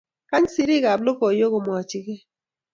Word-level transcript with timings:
Kany 0.29 0.47
serii 0.53 0.83
ab 0.91 0.99
logoiwek 1.05 1.51
kimwochkei. 1.53 2.17